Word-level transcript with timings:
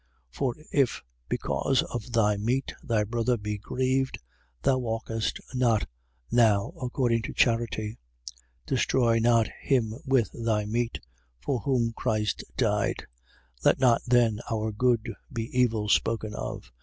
14:15. 0.33 0.35
For 0.39 0.55
if, 0.71 1.03
because 1.29 1.83
of 1.83 2.11
thy 2.11 2.35
meat, 2.35 2.73
thy 2.81 3.03
brother 3.03 3.37
be 3.37 3.59
grieved, 3.59 4.17
thou 4.63 4.79
walkest 4.79 5.39
not 5.53 5.87
now 6.31 6.73
according 6.81 7.21
to 7.21 7.33
charity. 7.33 7.99
Destroy 8.65 9.19
not 9.19 9.47
him 9.61 9.93
with 10.03 10.31
thy 10.33 10.65
meat, 10.65 11.01
for 11.39 11.59
whom 11.59 11.93
Christ 11.93 12.43
died. 12.57 13.05
14:16. 13.59 13.65
Let 13.65 13.79
not 13.79 14.01
then 14.07 14.39
our 14.51 14.71
good 14.71 15.13
be 15.31 15.43
evil 15.55 15.87
spoken 15.87 16.33
of. 16.33 16.71